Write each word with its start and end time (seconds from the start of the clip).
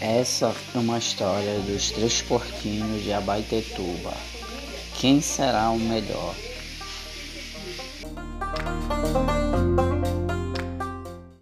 Essa 0.00 0.54
é 0.74 0.78
uma 0.78 0.98
história 0.98 1.58
dos 1.60 1.90
três 1.90 2.20
porquinhos 2.20 3.02
de 3.02 3.12
Abaitetuba. 3.12 4.12
Quem 4.98 5.22
será 5.22 5.70
o 5.70 5.78
melhor? 5.78 6.34